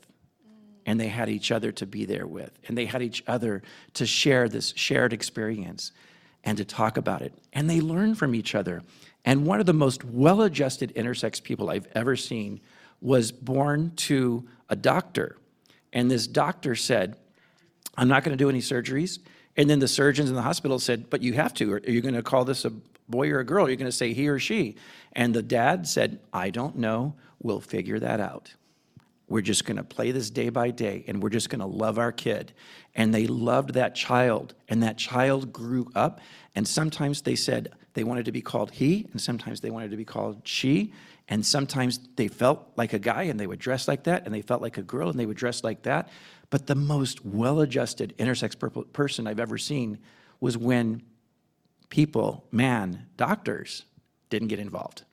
[0.86, 3.62] and they had each other to be there with, and they had each other
[3.96, 5.92] to share this shared experience
[6.46, 7.34] and to talk about it.
[7.52, 8.84] And they learned from each other.
[9.26, 12.62] And one of the most well adjusted intersex people I've ever seen
[13.02, 15.38] was born to a doctor.
[15.94, 17.18] And this doctor said,
[17.98, 19.20] I'm not going to do any surgeries.
[19.58, 21.74] And then the surgeons in the hospital said, But you have to.
[21.74, 22.72] Are you going to call this a
[23.10, 23.66] boy or a girl?
[23.66, 24.76] Are you going to say he or she?
[25.14, 27.16] And the dad said, I don't know.
[27.42, 28.54] We'll figure that out.
[29.28, 32.00] We're just going to play this day by day and we're just going to love
[32.00, 32.52] our kid.
[32.96, 36.20] And they loved that child, and that child grew up.
[36.56, 39.98] And sometimes they said they wanted to be called he, and sometimes they wanted to
[39.98, 40.92] be called she.
[41.30, 44.42] And sometimes they felt like a guy and they would dress like that, and they
[44.42, 46.10] felt like a girl and they would dress like that.
[46.50, 48.58] But the most well adjusted intersex
[48.92, 50.00] person I've ever seen
[50.40, 51.04] was when
[51.90, 53.86] people, man, doctors,
[54.30, 55.04] didn't get involved,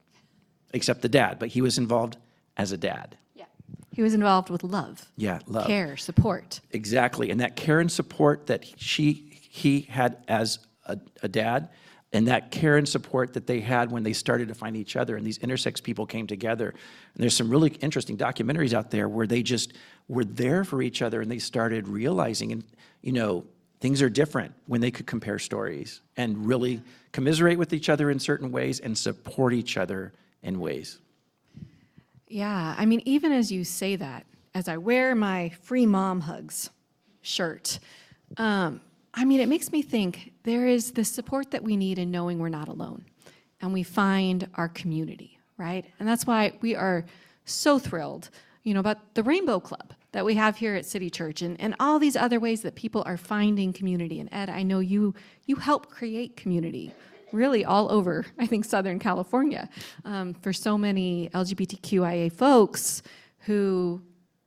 [0.72, 2.16] except the dad, but he was involved
[2.56, 3.18] as a dad.
[3.34, 3.44] Yeah.
[3.92, 5.10] He was involved with love.
[5.16, 5.66] Yeah, love.
[5.66, 6.60] Care, support.
[6.70, 7.30] Exactly.
[7.30, 11.70] And that care and support that she he had as a, a, dad,
[12.12, 15.16] and that care and support that they had when they started to find each other,
[15.16, 16.70] and these intersex people came together.
[16.70, 19.72] And there's some really interesting documentaries out there where they just
[20.08, 22.64] were there for each other, and they started realizing, and
[23.02, 23.44] you know,
[23.80, 26.80] things are different when they could compare stories and really
[27.12, 30.98] commiserate with each other in certain ways and support each other in ways.
[32.28, 36.70] Yeah, I mean, even as you say that, as I wear my free mom hugs
[37.22, 37.78] shirt,
[38.36, 38.80] um,
[39.16, 42.38] I mean, it makes me think there is the support that we need in knowing
[42.38, 43.06] we're not alone
[43.62, 45.86] and we find our community, right?
[45.98, 47.06] And that's why we are
[47.46, 48.28] so thrilled,
[48.62, 51.74] you know, about the Rainbow Club that we have here at City Church and, and
[51.80, 54.20] all these other ways that people are finding community.
[54.20, 55.14] And Ed, I know you
[55.46, 56.92] you help create community
[57.32, 59.68] really all over, I think, Southern California
[60.04, 63.02] um, for so many LGBTQIA folks
[63.40, 64.02] who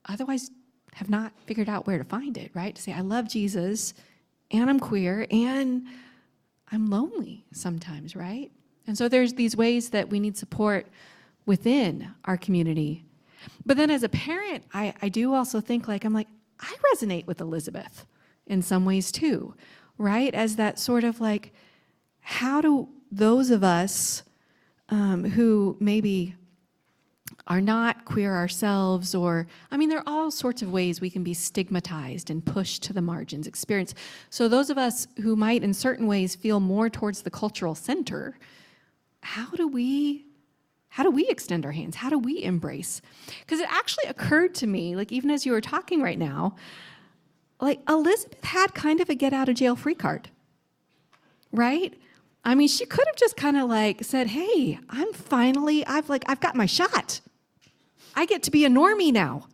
[0.07, 0.51] otherwise
[0.93, 2.75] have not figured out where to find it, right?
[2.75, 3.93] To say, I love Jesus
[4.51, 5.85] and I'm queer and
[6.71, 8.51] I'm lonely sometimes, right?
[8.87, 10.87] And so there's these ways that we need support
[11.45, 13.05] within our community.
[13.65, 16.27] But then as a parent, I, I do also think like, I'm like,
[16.59, 18.05] I resonate with Elizabeth
[18.47, 19.53] in some ways too,
[19.97, 20.33] right?
[20.33, 21.53] As that sort of like,
[22.21, 24.23] how do those of us
[24.89, 26.35] um, who maybe
[27.49, 31.23] are not queer ourselves, or, I mean, there are all sorts of ways we can
[31.23, 33.95] be stigmatized and pushed to the margins, experience.
[34.29, 38.37] So, those of us who might, in certain ways, feel more towards the cultural center,
[39.21, 40.25] how do we?
[40.91, 41.97] How do we extend our hands?
[41.97, 43.01] How do we embrace?
[43.41, 46.55] Because it actually occurred to me, like even as you were talking right now,
[47.61, 50.29] like Elizabeth had kind of a get out of jail free card,
[51.51, 51.93] right?
[52.43, 56.23] I mean, she could have just kind of like said, "Hey, I'm finally I've like
[56.27, 57.21] I've got my shot."
[58.19, 59.47] I get to be a normie now,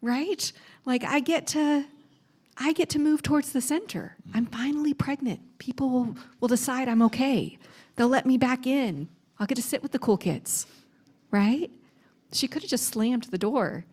[0.00, 0.52] right?
[0.84, 1.86] Like I get to
[2.56, 4.16] I get to move towards the center.
[4.32, 5.40] I'm finally pregnant.
[5.58, 7.58] People will, will decide I'm okay.
[7.96, 9.08] They'll let me back in.
[9.40, 10.68] I'll get to sit with the cool kids,
[11.32, 11.68] right?
[12.32, 13.86] She could have just slammed the door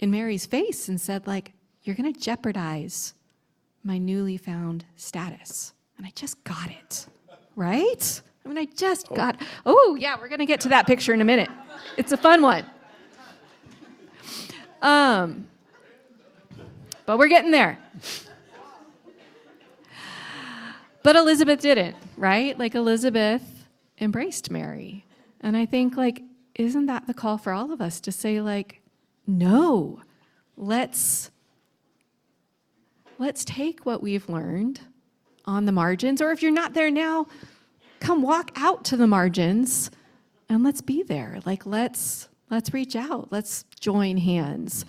[0.00, 1.52] in Mary's face and said, like,
[1.84, 3.14] you're gonna jeopardize
[3.84, 5.74] my newly found status.
[5.96, 7.06] And I just got it,
[7.54, 8.20] right?
[8.44, 9.14] I mean, I just oh.
[9.14, 11.50] got, oh, yeah, we're gonna get to that picture in a minute.
[11.96, 12.66] It's a fun one.
[14.82, 15.46] Um,
[17.06, 17.78] but we're getting there.
[21.02, 22.56] But Elizabeth didn't, right?
[22.58, 23.66] Like Elizabeth
[24.00, 25.04] embraced Mary.
[25.40, 26.22] And I think like
[26.54, 28.82] isn't that the call for all of us to say like
[29.26, 30.00] no.
[30.56, 31.30] Let's
[33.18, 34.80] let's take what we've learned
[35.44, 37.26] on the margins or if you're not there now,
[38.00, 39.90] come walk out to the margins
[40.48, 41.40] and let's be there.
[41.44, 43.28] Like let's let's reach out.
[43.32, 44.84] Let's join hands.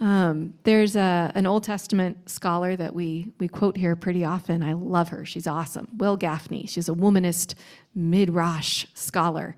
[0.00, 4.62] Um, there's a, an Old Testament scholar that we, we quote here pretty often.
[4.62, 5.26] I love her.
[5.26, 5.88] She's awesome.
[5.96, 6.68] Wil Gafney.
[6.68, 7.54] She's a womanist
[7.96, 9.56] midrash scholar.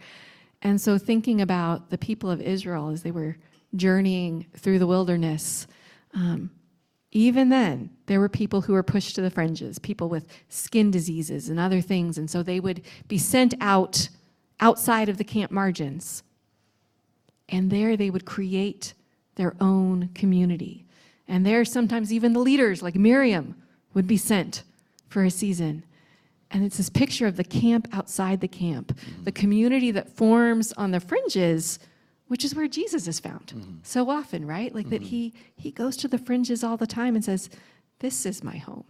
[0.62, 3.36] And so, thinking about the people of Israel as they were
[3.76, 5.66] journeying through the wilderness,
[6.14, 6.50] um,
[7.12, 11.48] even then, there were people who were pushed to the fringes, people with skin diseases
[11.50, 12.16] and other things.
[12.16, 14.08] And so they would be sent out
[14.60, 16.22] outside of the camp margins.
[17.50, 18.94] And there they would create
[19.34, 20.86] their own community.
[21.28, 23.54] And there, sometimes even the leaders, like Miriam,
[23.94, 24.64] would be sent
[25.08, 25.84] for a season.
[26.50, 29.24] And it's this picture of the camp outside the camp, mm-hmm.
[29.24, 31.78] the community that forms on the fringes,
[32.26, 33.76] which is where Jesus is found mm-hmm.
[33.82, 34.74] so often, right?
[34.74, 35.10] Like that mm-hmm.
[35.10, 37.50] he he goes to the fringes all the time and says,
[38.00, 38.84] "This is my home.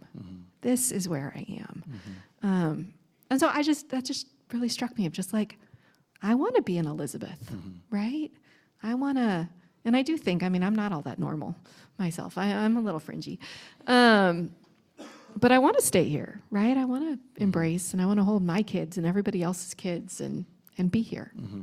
[0.61, 1.83] This is where I am."
[2.43, 2.93] Um,
[3.29, 5.57] and so I just that just really struck me of just like,
[6.21, 7.51] I want to be an Elizabeth,
[7.89, 8.31] right?
[8.83, 9.49] I want to
[9.83, 11.55] and I do think, I mean, I'm not all that normal
[11.97, 12.37] myself.
[12.37, 13.39] I, I'm a little fringy.
[13.87, 14.51] Um,
[15.39, 16.77] but I want to stay here, right?
[16.77, 17.43] I want to mm-hmm.
[17.43, 20.45] embrace and I want to hold my kids and everybody else's kids and,
[20.77, 21.31] and be here.
[21.39, 21.61] Mm-hmm.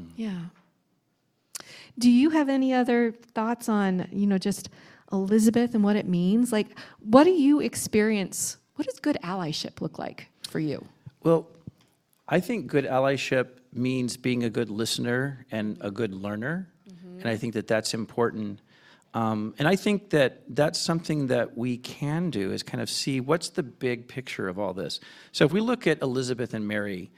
[0.00, 0.10] Mm-hmm.
[0.16, 0.40] Yeah.
[1.98, 4.70] Do you have any other thoughts on, you know, just
[5.12, 6.52] Elizabeth and what it means?
[6.52, 6.68] Like,
[7.00, 8.56] what do you experience?
[8.76, 10.86] What does good allyship look like for you?
[11.22, 11.48] Well,
[12.28, 16.68] I think good allyship means being a good listener and a good learner.
[17.20, 18.60] And I think that that's important.
[19.14, 23.20] Um, and I think that that's something that we can do is kind of see
[23.20, 25.00] what's the big picture of all this.
[25.30, 27.10] So if we look at Elizabeth and Mary,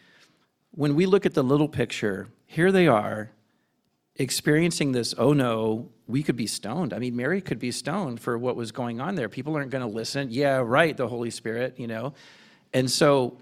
[0.73, 3.31] when we look at the little picture, here they are
[4.17, 6.93] experiencing this, oh no, we could be stoned.
[6.93, 9.29] I mean, Mary could be stoned for what was going on there.
[9.29, 10.29] People aren't going to listen.
[10.31, 12.15] Yeah, right, the Holy Spirit, you know.
[12.73, 13.39] And so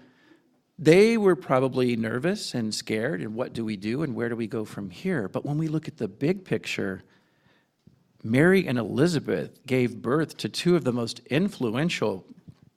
[0.79, 4.47] they were probably nervous and scared, and what do we do and where do we
[4.47, 5.27] go from here?
[5.27, 7.03] But when we look at the big picture,
[8.23, 12.25] Mary and Elizabeth gave birth to two of the most influential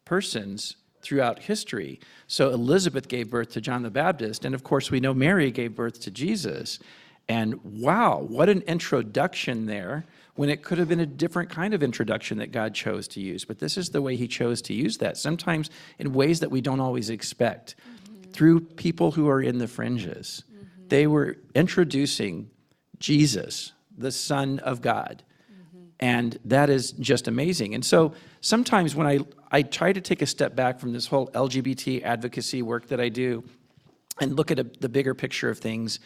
[0.05, 2.01] persons throughout history.
[2.27, 5.75] So Elizabeth gave birth to John the Baptist, and of course, we know Mary gave
[5.75, 6.79] birth to Jesus.
[7.29, 10.05] And wow, what an introduction there
[10.37, 13.45] when it could have been a different kind of introduction that God chose to use.
[13.45, 16.61] But this is the way He chose to use that, sometimes in ways that we
[16.61, 18.31] don't always expect, mm-hmm.
[18.31, 20.45] through people who are in the fringes.
[20.53, 20.89] Mm-hmm.
[20.89, 22.51] They were introducing
[22.99, 25.23] Jesus, the Son of God.
[25.51, 25.87] Mm-hmm.
[26.01, 27.75] And that is just amazing.
[27.75, 29.21] And so sometimes when I,
[29.51, 33.09] I try to take a step back from this whole LGBT advocacy work that I
[33.09, 33.43] do
[34.21, 35.99] and look at a, the bigger picture of things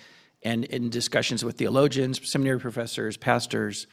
[0.43, 3.87] and in discussions with theologians, seminary professors, pastors,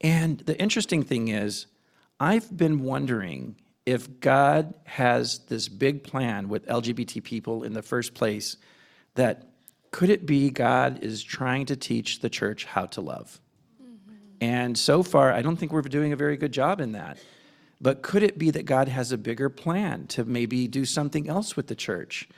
[0.00, 1.66] and the interesting thing is,
[2.20, 8.14] I've been wondering if God has this big plan with LGBT people in the first
[8.14, 8.56] place,
[9.14, 9.46] that
[9.90, 13.40] could it be God is trying to teach the church how to love?
[13.82, 14.14] Mm-hmm.
[14.40, 17.18] And so far, I don't think we're doing a very good job in that.
[17.80, 21.54] But could it be that God has a bigger plan to maybe do something else
[21.54, 22.28] with the church?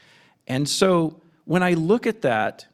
[0.49, 2.67] And so when I look at that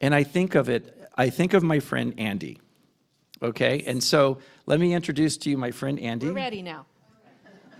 [0.00, 2.60] and I think of it, I think of my friend Andy.
[3.42, 6.26] Okay, and so let me introduce to you my friend Andy.
[6.26, 6.86] We're ready now.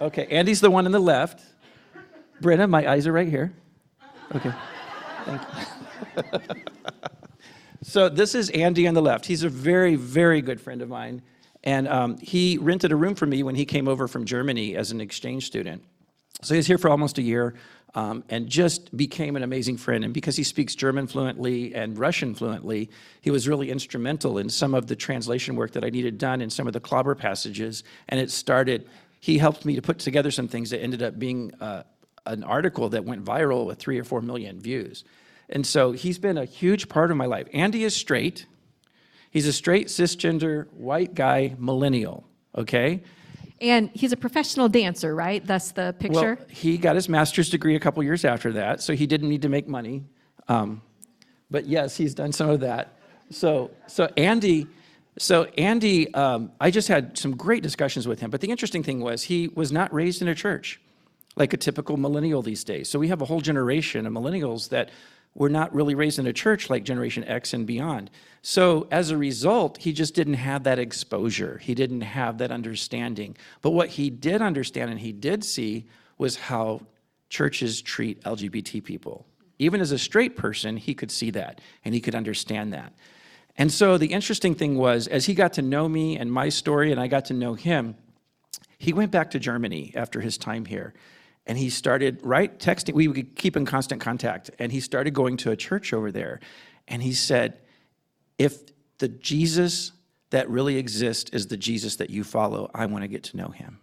[0.01, 1.45] Okay, Andy's the one on the left.
[2.41, 3.53] Brenna, my eyes are right here.
[4.35, 4.53] Okay,
[5.25, 6.61] thank you.
[7.83, 9.27] so this is Andy on the left.
[9.27, 11.23] He's a very, very good friend of mine.
[11.65, 14.93] And um, he rented a room for me when he came over from Germany as
[14.93, 15.83] an exchange student.
[16.43, 17.55] So he's here for almost a year
[17.95, 20.05] um, and just became an amazing friend.
[20.05, 24.75] And because he speaks German fluently and Russian fluently, he was really instrumental in some
[24.75, 27.85] of the translation work that I needed done in some of the clobber passages.
[28.09, 28.89] And it started,
[29.21, 31.85] he helped me to put together some things that ended up being uh,
[32.27, 35.05] an article that went viral with three or four million views.
[35.49, 37.49] And so he's been a huge part of my life.
[37.55, 38.47] Andy is straight.
[39.31, 43.03] He's a straight, cisgender, white guy, millennial, okay?
[43.61, 45.45] And he's a professional dancer, right?
[45.45, 46.37] That's the picture.
[46.37, 49.43] Well, he got his master's degree a couple years after that, so he didn't need
[49.43, 50.05] to make money.
[50.49, 50.83] Um,
[51.51, 52.99] but yes, he's done some of that.
[53.31, 54.67] So, so Andy,
[55.19, 58.31] so Andy, um, I just had some great discussions with him.
[58.31, 60.81] But the interesting thing was he was not raised in a church,
[61.37, 62.89] like a typical millennial these days.
[62.89, 64.91] So we have a whole generation of millennials that
[65.39, 68.11] were not really raised in a church like Generation X and beyond.
[68.43, 71.59] So as a result, he just didn't have that exposure.
[71.59, 73.37] He didn't have that understanding.
[73.63, 75.87] But what he did understand and he did see
[76.19, 76.83] was how
[77.31, 79.27] churches treat LGBT people.
[79.61, 82.93] Even as a straight person, he could see that and he could understand that.
[83.57, 86.91] And so the interesting thing was, as he got to know me and my story,
[86.91, 87.97] and I got to know him,
[88.77, 90.95] he went back to Germany after his time here.
[91.49, 92.93] And he started, right, texting.
[92.93, 94.51] We would keep in constant contact.
[94.59, 96.41] And he started going to a church over there.
[96.87, 97.59] And he said,
[98.39, 98.59] if
[98.99, 99.93] the Jesus
[100.31, 103.49] that really exists is the Jesus that you follow, I want to get to know
[103.49, 103.79] him.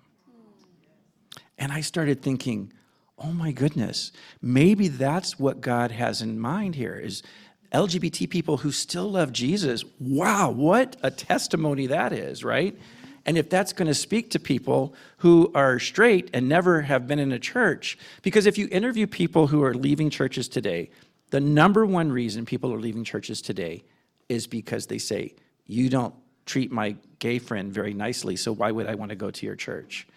[1.57, 2.71] And I started thinking,
[3.17, 4.11] oh my goodness,
[4.41, 7.23] maybe that's what God has in mind here is
[7.71, 9.83] LGBT people who still love Jesus.
[9.99, 12.77] Wow, what a testimony that is, right?
[13.25, 17.19] And if that's going to speak to people who are straight and never have been
[17.19, 20.91] in a church, because if you interview people who are leaving churches today,
[21.31, 23.83] the number one reason people are leaving churches today
[24.29, 25.33] is because they say,
[25.65, 26.13] You don't
[26.45, 29.55] treat my gay friend very nicely, so why would I want to go to your
[29.55, 30.07] church?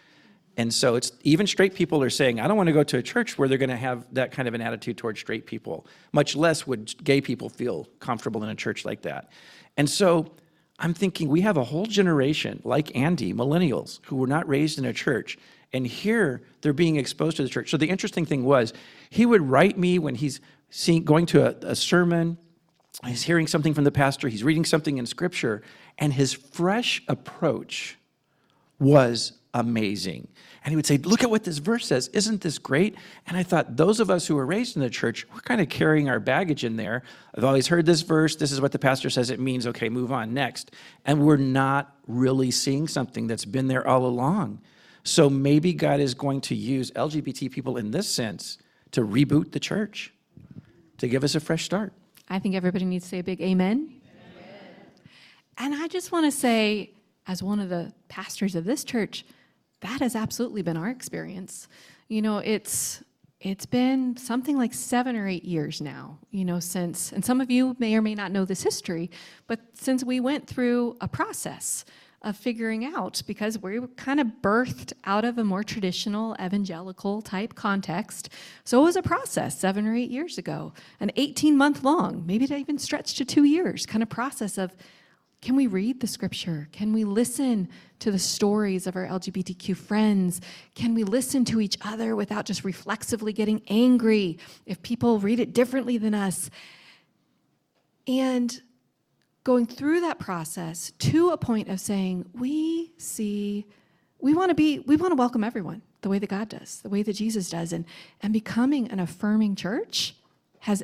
[0.59, 3.03] And so it's even straight people are saying, I don't want to go to a
[3.03, 5.87] church where they're going to have that kind of an attitude towards straight people.
[6.13, 9.31] Much less would gay people feel comfortable in a church like that.
[9.77, 10.33] And so
[10.79, 14.85] I'm thinking we have a whole generation like Andy, millennials, who were not raised in
[14.85, 15.37] a church.
[15.73, 17.71] And here they're being exposed to the church.
[17.71, 18.73] So the interesting thing was,
[19.11, 22.39] he would write me when he's seeing, going to a, a sermon,
[23.05, 25.63] he's hearing something from the pastor, he's reading something in scripture,
[25.99, 27.99] and his fresh approach
[28.79, 30.29] was amazing.
[30.69, 32.09] And he would say, Look at what this verse says.
[32.09, 32.95] Isn't this great?
[33.27, 35.71] And I thought, those of us who were raised in the church, we're kind of
[35.71, 37.05] carrying our baggage in there.
[37.35, 38.37] I've always heard this verse.
[38.37, 39.67] This is what the pastor says it means.
[39.67, 40.73] Okay, move on next.
[41.07, 44.61] And we're not really seeing something that's been there all along.
[45.05, 48.59] So maybe God is going to use LGBT people in this sense
[48.91, 50.13] to reboot the church,
[50.99, 51.95] to give us a fresh start.
[52.29, 54.03] I think everybody needs to say a big amen.
[55.57, 56.91] And I just want to say,
[57.27, 59.25] as one of the pastors of this church,
[59.81, 61.69] that has absolutely been our experience.
[62.09, 63.03] You know, it's
[63.41, 67.53] it's been something like seven or eight years now, you know, since, and some of
[67.53, 69.11] you may or may not know this history,
[69.47, 71.85] but since we went through a process
[72.23, 77.23] of figuring out, because we were kind of birthed out of a more traditional evangelical
[77.23, 78.29] type context.
[78.65, 82.45] So it was a process seven or eight years ago, an 18 month long, maybe
[82.45, 84.75] it even stretched to two years kind of process of
[85.41, 86.69] can we read the scripture?
[86.73, 87.69] Can we listen
[88.01, 90.41] to the stories of our LGBTQ friends?
[90.75, 95.53] Can we listen to each other without just reflexively getting angry if people read it
[95.53, 96.51] differently than us?
[98.09, 98.61] And
[99.45, 103.65] going through that process to a point of saying, we see,
[104.19, 106.89] we want to be, we want to welcome everyone the way that God does, the
[106.89, 107.73] way that Jesus does.
[107.73, 107.85] And,
[108.23, 110.17] and becoming an affirming church
[110.61, 110.83] has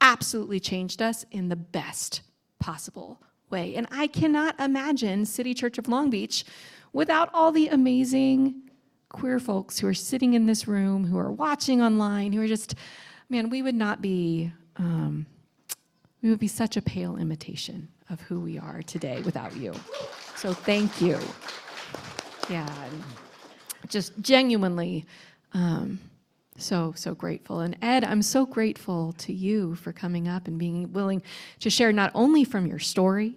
[0.00, 2.22] absolutely changed us in the best
[2.58, 3.20] possible
[3.50, 3.74] way.
[3.74, 6.44] And I cannot imagine City Church of Long Beach
[6.92, 8.54] without all the amazing
[9.08, 12.74] queer folks who are sitting in this room, who are watching online, who are just,
[13.28, 15.26] man, we would not be, um,
[16.22, 19.72] we would be such a pale imitation of who we are today without you.
[20.36, 21.18] So thank you.
[22.48, 22.68] Yeah,
[23.88, 25.06] just genuinely.
[25.52, 25.98] Um,
[26.60, 27.60] so, so grateful.
[27.60, 31.22] And Ed, I'm so grateful to you for coming up and being willing
[31.60, 33.36] to share not only from your story,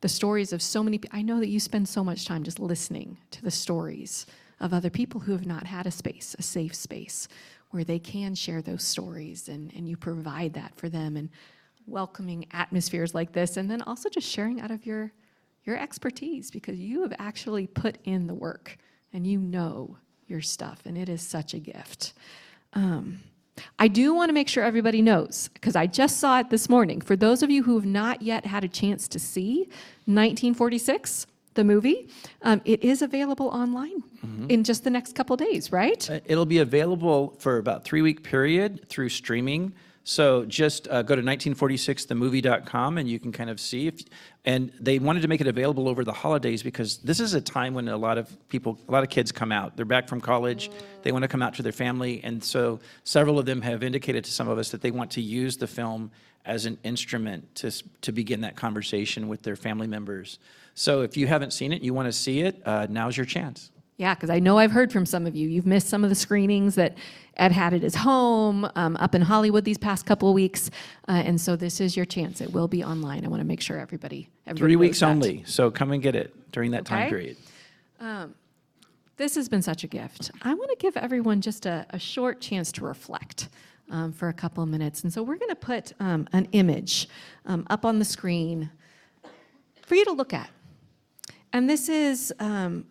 [0.00, 1.18] the stories of so many people.
[1.18, 4.26] I know that you spend so much time just listening to the stories
[4.60, 7.28] of other people who have not had a space, a safe space,
[7.70, 11.28] where they can share those stories and, and you provide that for them and
[11.86, 15.12] welcoming atmospheres like this, and then also just sharing out of your
[15.64, 18.78] your expertise because you have actually put in the work
[19.12, 19.96] and you know
[20.28, 22.12] your stuff, and it is such a gift.
[22.76, 23.20] Um,
[23.78, 27.00] I do want to make sure everybody knows, because I just saw it this morning.
[27.00, 29.60] For those of you who have not yet had a chance to see
[30.04, 32.06] 1946, the movie,
[32.42, 34.02] um, it is available online
[34.50, 36.10] in just the next couple days, right?
[36.10, 39.72] Uh, It'll be available for about three week period through streaming.
[40.08, 44.04] So just uh, go to 1946themovie.com and you can kind of see if,
[44.44, 47.74] and they wanted to make it available over the holidays because this is a time
[47.74, 49.76] when a lot of people, a lot of kids come out.
[49.76, 50.70] They're back from college,
[51.02, 54.22] they want to come out to their family, and so several of them have indicated
[54.26, 56.12] to some of us that they want to use the film
[56.44, 60.38] as an instrument to to begin that conversation with their family members.
[60.74, 63.72] So if you haven't seen it, you want to see it, uh, now's your chance.
[63.98, 65.48] Yeah, because I know I've heard from some of you.
[65.48, 66.98] You've missed some of the screenings that
[67.38, 70.70] Ed had at his home um, up in Hollywood these past couple of weeks,
[71.08, 72.40] uh, and so this is your chance.
[72.42, 73.24] It will be online.
[73.24, 74.28] I want to make sure everybody.
[74.46, 75.06] everybody Three knows weeks that.
[75.06, 77.10] only, so come and get it during that time Okay.
[77.10, 77.36] period.
[79.16, 80.30] This has been such a gift.
[80.42, 83.48] I want to give everyone just a, a short chance to reflect
[83.90, 85.04] um, for a couple of minutes.
[85.04, 87.08] And so we're going to put um, an image
[87.46, 88.70] um, up on the screen
[89.86, 90.50] for you to look at.
[91.54, 92.84] And this is um,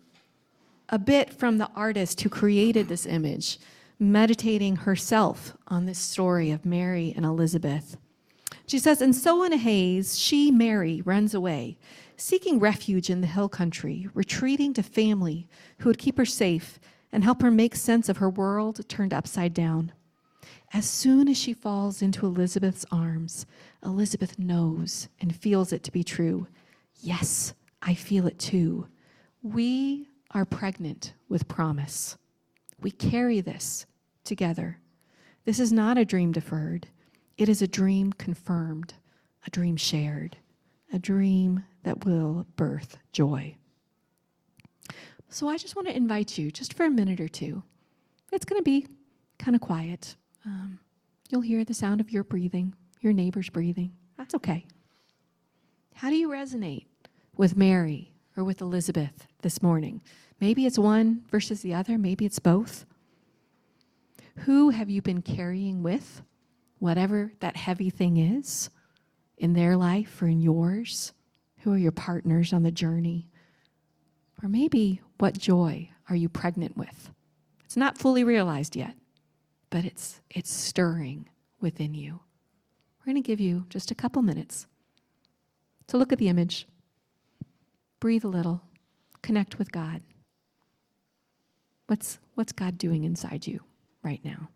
[0.88, 3.58] a bit from the artist who created this image,
[3.98, 7.96] meditating herself on this story of Mary and Elizabeth.
[8.66, 11.78] She says, And so in a haze, she, Mary, runs away,
[12.16, 16.78] seeking refuge in the hill country, retreating to family who would keep her safe
[17.12, 19.92] and help her make sense of her world turned upside down.
[20.72, 23.46] As soon as she falls into Elizabeth's arms,
[23.84, 26.48] Elizabeth knows and feels it to be true.
[27.00, 28.88] Yes, I feel it too.
[29.42, 32.16] We are pregnant with promise.
[32.80, 33.86] We carry this
[34.24, 34.78] together.
[35.44, 36.88] This is not a dream deferred.
[37.38, 38.94] It is a dream confirmed,
[39.46, 40.36] a dream shared,
[40.92, 43.56] a dream that will birth joy.
[45.28, 47.62] So I just want to invite you, just for a minute or two.
[48.32, 48.86] It's going to be
[49.38, 50.16] kind of quiet.
[50.44, 50.78] Um,
[51.28, 53.92] you'll hear the sound of your breathing, your neighbor's breathing.
[54.16, 54.66] That's okay.
[55.94, 56.86] How do you resonate
[57.36, 60.00] with Mary or with Elizabeth this morning?
[60.40, 62.84] Maybe it's one versus the other, maybe it's both.
[64.38, 66.20] Who have you been carrying with,
[66.80, 68.70] whatever that heavy thing is
[69.38, 71.12] in their life or in yours?
[71.58, 73.28] Who are your partners on the journey?
[74.42, 77.12] Or maybe what joy are you pregnant with?
[77.64, 78.96] It's not fully realized yet,
[79.70, 81.28] but it's, it's stirring
[81.60, 82.18] within you.
[82.98, 84.66] We're going to give you just a couple minutes
[85.86, 86.66] to look at the image,
[88.00, 88.65] breathe a little,
[89.22, 90.02] connect with God.
[91.86, 93.60] What's, what's God doing inside you
[94.02, 94.48] right now?